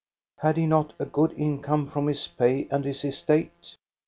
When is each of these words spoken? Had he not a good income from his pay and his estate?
Had 0.39 0.57
he 0.57 0.65
not 0.65 0.95
a 0.97 1.05
good 1.05 1.31
income 1.33 1.85
from 1.85 2.07
his 2.07 2.27
pay 2.27 2.67
and 2.71 2.83
his 2.85 3.05
estate? 3.05 3.75